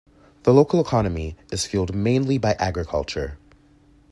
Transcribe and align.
The 0.41 0.51
local 0.51 0.81
economy 0.81 1.35
is 1.51 1.67
fuelled 1.67 1.93
mainly 1.93 2.39
by 2.39 2.53
agriculture. 2.55 3.37